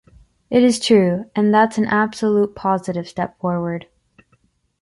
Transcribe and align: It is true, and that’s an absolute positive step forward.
It 0.49 0.63
is 0.63 0.79
true, 0.79 1.29
and 1.35 1.53
that’s 1.53 1.77
an 1.77 1.85
absolute 1.85 2.55
positive 2.55 3.07
step 3.07 3.37
forward. 3.39 3.85